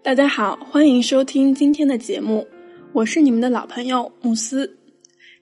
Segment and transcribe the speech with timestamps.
[0.00, 2.46] 大家好，欢迎收听今天的节目，
[2.92, 4.78] 我是你们的老朋友慕斯。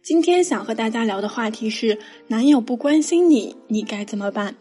[0.03, 4.57] 今天想和大家聊的话题是：男友不关心你，你该怎么办？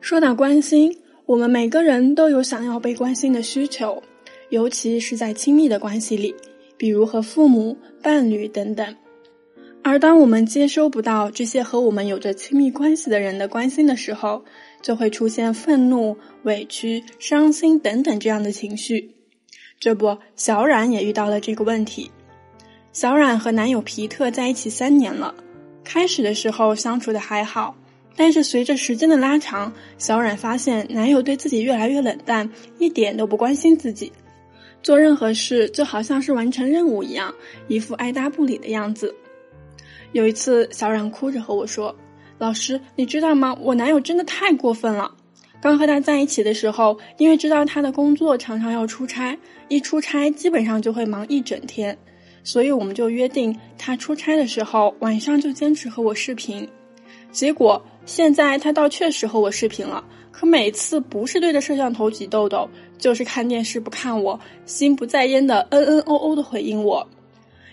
[0.00, 4.02] 说到关心，我们每个人都有想要被关心的需求，
[4.50, 6.34] 尤其是在亲密的关系里，
[6.76, 8.96] 比如和父母、伴侣等等。
[9.84, 14.44] 而当我们接收不到这些和我们有着亲密关系的人的关心的时候，
[14.84, 19.14] 就会出现愤怒、委屈、伤心等等这样的情绪。
[19.80, 22.10] 这不，小冉也遇到了这个问题。
[22.92, 25.34] 小冉和男友皮特在一起三年了，
[25.84, 27.74] 开始的时候相处的还好，
[28.14, 34.12] 但是随着时间的拉长，小冉发现男友对自己越来越冷淡，一点都不关心自己，
[34.82, 37.34] 做任何事就好像是完成任务一样，
[37.68, 39.14] 一副爱答不理的样子。
[40.12, 41.96] 有一次，小冉哭着和我说
[42.38, 43.56] ：“老师，你知道吗？
[43.60, 45.10] 我男友真的太过分了。
[45.60, 49.38] 刚和他在一起的时候，因为知道他的工作常常要出差，
[49.68, 51.96] 一出差基本上就会忙一整天，
[52.42, 56.68] 所以我们就约定他出差的时候晚上就坚持和我视频。
[57.32, 67.08] 结果现在他倒确实和我视频了，可每次不是对着摄像头挤痘痘，就是看电视不看我，心不在焉的嗯嗯哦哦的回应我，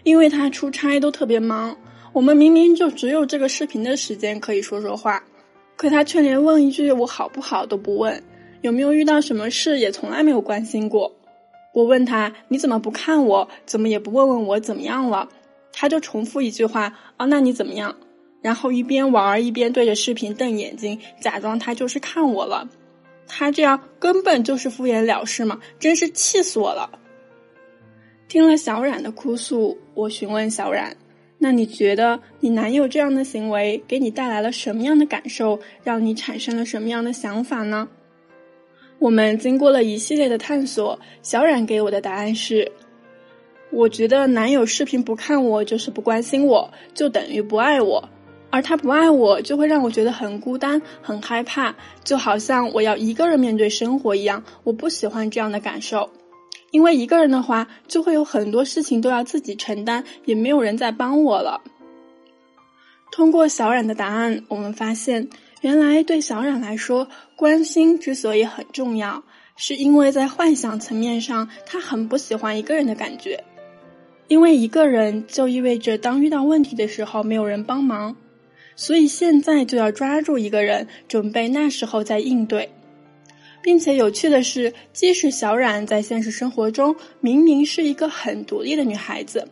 [0.03, 1.75] 因为他出差都特别忙。”
[2.13, 5.23] 我们明明就只有这个视频的时间可以说说话，
[5.77, 8.21] 可他却连问一句我好不好都不问，
[8.61, 11.15] 有没有遇到什么事也从来没有关心过。
[11.73, 15.29] 我问他你怎么不看我，怎么也不问问我怎么样了，
[15.71, 17.95] 他就重复一句话啊那你怎么样？
[18.41, 22.67] 然后一边玩一边对着视频瞪眼睛，假装他就是看我了。
[23.25, 26.99] 他这样根本就是敷衍了事嘛，真是气死我了。
[28.27, 30.93] 听了小冉的哭诉，我询问小冉。
[31.43, 35.59] 那你觉得你男友这样的行为给你带来了什么样的感受？
[35.83, 37.87] 让你产生了什么样的想法呢？
[38.99, 42.71] 我们经过了一系列的探索，小冉给我的答案是：
[43.71, 48.07] 我觉得男友视频不看我就是不关心我，就等于不爱我，
[48.51, 54.43] 而他不爱我就会让我觉得很孤单、很害怕，就好像我要一个人面对生活一样。
[54.63, 56.07] 我不喜欢这样的感受。
[56.71, 61.61] 因为一个人的话，就会有很多事情都要自己承担，也没有人再帮我了。
[63.11, 65.27] 通过小冉的答案，我们发现，
[65.59, 69.23] 原来对小冉来说，关心之所以很重要，
[69.57, 73.43] 是因为在幻想层面上，他很不喜欢一个人的感觉。
[74.29, 78.15] 因为一个人就意味着当遇到问题的时候没有人帮忙，
[78.77, 82.69] 所以现在就要抓住一个人，准备那时候再应对。
[83.61, 89.47] 并且有趣的是，即使小冉在现实生活中明明是一个很独立的女孩子，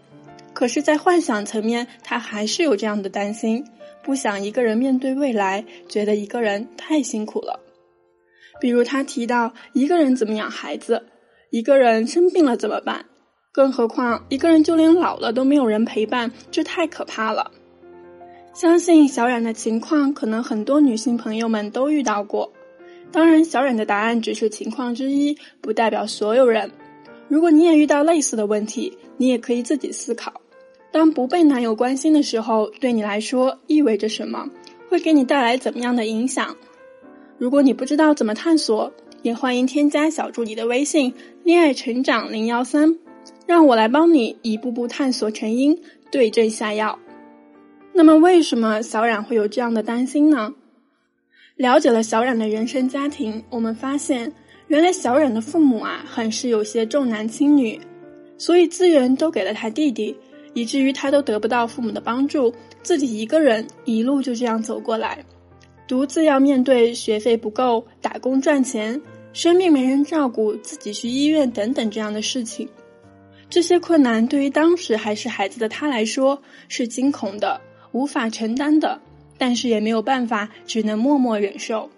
[0.54, 3.64] 可是，在幻想层面，她还是有这样的担心，
[4.04, 7.60] 不想一个人面对未来，觉得一个人太辛苦了。
[8.60, 11.04] 比如，她提到一个人怎么养孩子，
[11.52, 13.06] 一个人生病了怎么办？
[13.52, 17.52] 更何况一个人就连老了都没有人陪伴，这太可怕了。
[18.54, 22.52] 相信小冉的情况，可能很多女性朋友们都遇到过。
[23.12, 26.72] 当然，小冉的答案只是情况之一，不代表所有人。
[27.28, 30.42] 如果你也遇到类似的问题，你也可以自己思考：
[30.92, 34.50] 当不被男友关心的时候，对你来说意味着什么？
[34.90, 36.56] 会给你带来怎么样的影响？
[37.38, 42.98] 如果你不知道怎么探索，也欢迎添加小助理的微信“恋爱成长零幺三”，
[43.46, 45.80] 让我来帮你一步步探索成因，
[46.12, 46.98] 对症下药。
[47.94, 50.54] 那么，为什么小冉会有这样的担心呢？
[51.60, 54.32] 了解了小冉的原生家庭，我们发现，
[54.68, 57.78] 原来小冉的父母啊，很是有些重男轻女，
[58.38, 60.16] 所以资源都给了他弟弟，
[60.54, 65.22] 以至于他都得不到父母的帮助，自己一个人一路就这样走过来，
[65.86, 69.02] 独自要面对学费不够、打工赚钱、
[69.34, 72.70] 生病没人照顾、自己去医院等等这样的事情。
[73.50, 77.60] 这些困难对于当时还是孩子的他来说是惊恐的、
[77.92, 79.02] 无法承担的。
[79.40, 81.90] 但是也没有办法，只能默默忍受。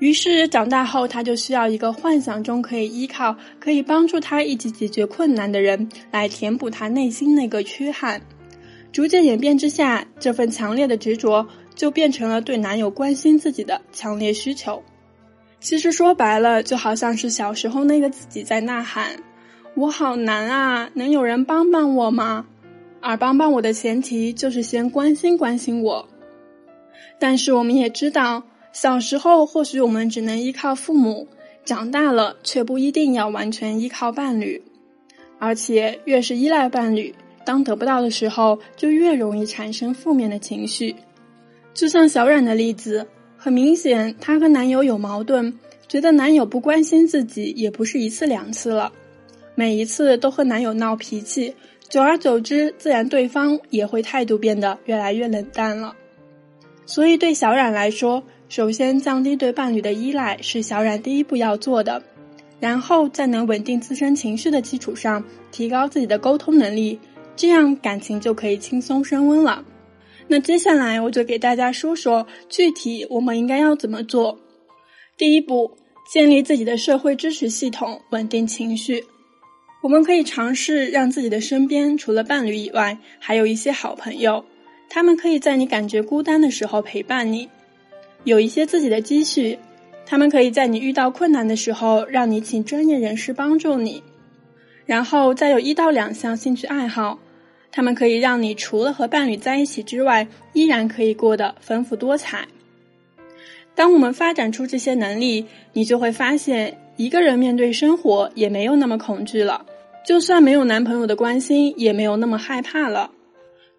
[0.00, 8.20] 于是长大后，他就需要一个幻想中可以依靠、可以帮助他一起解决困难的人，来填补他内心那个缺憾。
[8.92, 14.82] 逐渐演变之下，这份强烈的执着就变成了对男友关心自己的强烈需求。
[15.60, 19.22] 其实说白了，就好像是小时候那个自己在呐喊
[19.76, 22.46] ：“我好难啊，能有人帮帮我吗？”
[23.02, 26.08] 而帮帮我的前提就是先关心关心我。
[27.18, 28.42] 但是我们也知道，
[28.72, 31.26] 小时候或许我们只能依靠父母，
[31.64, 34.62] 长大了却不一定要完全依靠伴侣，
[35.38, 37.14] 而且越是依赖伴侣，
[37.44, 40.94] 当得不到的时候，就越容易产生负面的情绪。
[41.74, 43.06] 就像小冉的例子，
[43.36, 45.52] 很明显，她和男友有矛盾，
[45.86, 48.92] 觉得男友不关心自己也不是一次两次了，
[49.54, 51.54] 每一次都和男友闹脾气，
[51.88, 55.94] 久而久之，自然对方也会态度变得越来越冷淡了。
[56.90, 62.02] 所以对小冉来说，首先降低对伴侣的依赖是小冉第一步要做的，
[62.58, 65.22] 然后在能稳定自身情绪的基础上，
[65.52, 66.98] 提高自己的沟通能力，
[67.36, 69.64] 这样感情就可以轻松升温了。
[70.26, 74.36] 那接下来我就给大家说说具体我们应该要怎么做。
[75.16, 75.76] 第一步。
[76.12, 79.04] 建立自己的社会支持系统，稳定情绪。
[79.80, 84.44] 我们可以尝试让自己的身边除了伴侣以外，还有一些好朋友，
[84.90, 87.48] 他们可以在你感觉孤单的时候陪伴你。
[88.24, 89.58] 有一些自己的积蓄，
[90.04, 94.02] 他们可以在你遇到困难的时候让你请专业人士帮助你。
[94.84, 97.20] 然后再有一到两项兴趣爱好，
[97.70, 102.48] 他们可以让你除了和伴侣在一起之外，依然可以过得丰富多彩。
[103.76, 109.64] 当我们发展出这些能力，你就会发现，一个人面对生活也没有那么恐惧了。
[110.04, 113.12] 就算没有男朋友的关心，也没有那么害怕了。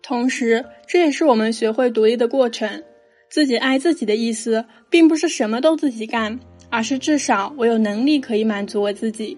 [0.01, 2.83] 同时，这也是我们学会独立的过程。
[3.29, 6.39] 自己爱自己的意思，并不是什么都自己干，
[6.69, 9.37] 而是至少我有能力可以满足我自己。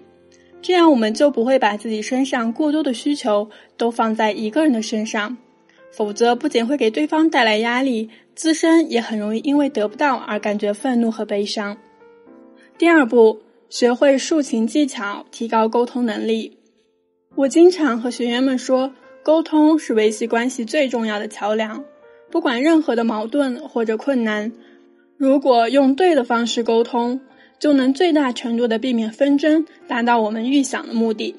[0.62, 5.38] 这样，我们就不会把自己身上过多的需求都放在一个人的身上。
[5.92, 11.78] 否则，不仅会给对方带来压力，自身也很容易因为得不到而感觉愤怒和悲伤。
[12.80, 16.58] 第二步，学会抒情技巧，提高沟通能力。
[17.36, 18.92] 我经常和学员们说，
[19.24, 21.84] 沟通是维系关系最重要的桥梁。
[22.30, 24.52] 不管任何的矛盾或者困难，
[25.18, 27.22] 如果用对的方式沟通，
[27.58, 31.36] 就能最大程度的避免纷争，达到我们预想的目的。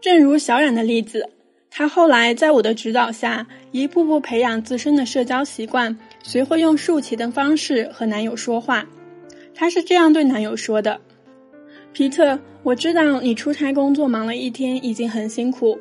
[0.00, 1.28] 正如小冉的例子。
[1.72, 8.84] 她后来在我的指导下，一步步培养自身的社交习惯，学会用竖起的方式和男友说话。
[9.54, 11.00] 她是这样对男友说的
[11.92, 15.78] ：“皮特，我知道你出差工作忙了一天，已经很辛苦，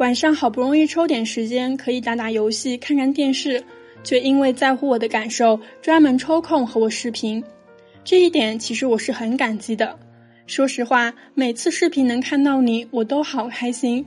[0.00, 3.62] 晚上好不容易抽点时间可以打打游戏、看看电视，
[4.02, 7.44] 却因为在乎我的感受，专门抽空和我视频。
[8.02, 9.98] 这一点其实我是很感激的。
[10.46, 14.06] 说实话，每次视频能看到你，我都好开心。”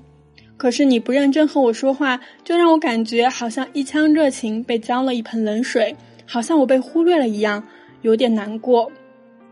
[0.58, 5.96] 可是你不认真和我说话，就让我感觉好像一腔热情被浇了一盆冷水，
[6.26, 7.64] 好像我被忽略了一样，
[8.02, 8.92] 有点难过。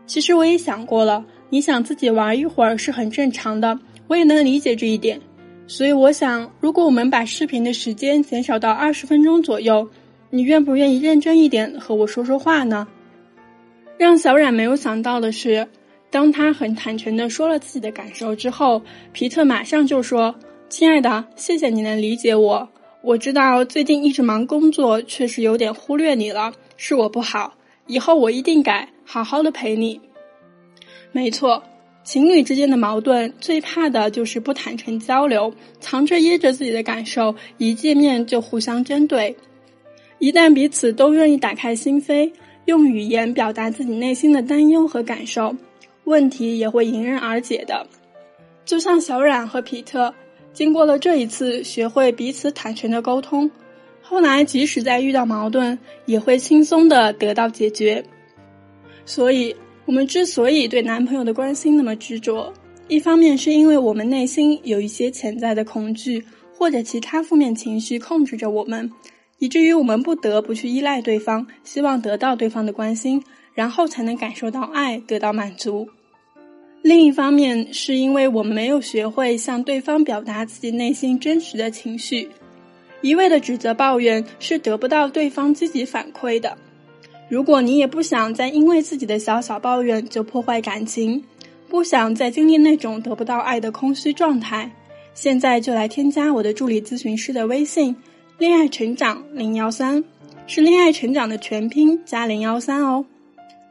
[0.08, 3.78] 其实我也想过了，你想自己玩一会儿是很正常的，
[4.08, 5.20] 我也能理解这一点。
[5.66, 9.88] 所以我想，如果我们把视频的时间减少到二十分钟左右，
[10.30, 12.86] 你愿不愿意认真一点和我说说话呢？
[13.96, 15.68] 让小冉没有想到的是，
[16.10, 18.82] 当他很坦诚地说了自己的感受之后，
[19.12, 20.34] 皮特马上就说。
[20.68, 22.66] 亲爱的，谢谢你能理解我。
[23.02, 27.52] 我知道最近一直忙工作，确实有点忽略你了，是我不好。
[27.86, 30.00] 以后我一定改，好好的陪你。
[31.12, 31.62] 没错，
[32.04, 39.36] 情侣之间的矛盾最怕的就是不坦诚交流，藏着掖着自己的感受，一见面就互相针对。
[40.18, 42.32] 一旦彼此都愿意打开心扉，
[42.64, 45.54] 用语言表达自己内心的担忧和感受，
[46.04, 47.86] 问题也会迎刃而解的。
[48.64, 50.14] 就像小冉和皮特。
[50.52, 53.50] 经过了这一次学会彼此坦诚的沟通，
[54.02, 58.04] 后来即使在遇到矛盾，也会轻松的得到解决。
[59.06, 59.56] 所以，
[59.92, 62.50] 我们之所以对男朋友的关心那么执着，
[62.88, 66.24] 一方面是因为我们内心有一些潜在的恐惧
[66.56, 68.90] 或者其他负面情绪控制着我们，
[69.38, 73.22] 以至于我们不得不去依赖对方，希望得到对方的关心，
[73.52, 75.86] 然后才能感受到爱，得到满足。
[76.80, 82.30] 另一方面，是因为我们没有学会向对方表达自己内心真实的情绪，
[83.02, 86.56] 一味的指责抱怨是得不到对方积极反馈的。
[87.32, 91.24] 如果你也不想再因为自己的小小抱怨就破坏感情，
[91.66, 94.70] 不想再经历那种得不到爱的空虚状态，
[95.14, 97.96] 现在就来添加我的助理咨询师的微信
[98.36, 100.04] “恋爱成长零幺三”，
[100.46, 103.06] 是恋爱成长的全拼加零幺三哦。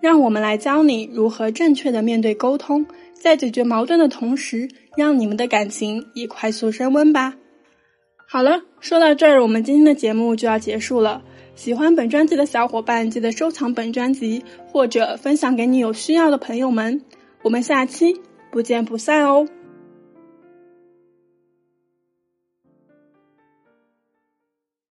[0.02, 2.84] 让我们来教你如何正确的面对沟通。
[3.14, 7.36] 在解决矛盾的同时，让你们的感情也快速升温吧。
[8.28, 11.22] 好了，说到这儿，我们今天的节目就要结束了。
[11.56, 17.02] 喜欢本专辑的小伙伴，记得收藏本专辑或者分享给你有需要的朋友们。
[17.44, 18.20] 我们下期
[18.52, 19.48] 不见不散哦。